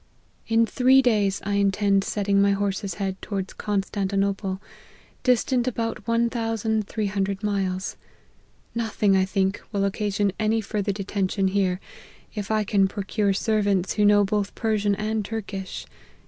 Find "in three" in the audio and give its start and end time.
0.57-1.03